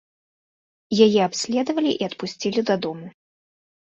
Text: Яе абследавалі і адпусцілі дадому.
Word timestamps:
Яе 1.05 1.19
абследавалі 1.29 1.91
і 2.01 2.07
адпусцілі 2.07 2.65
дадому. 2.71 3.05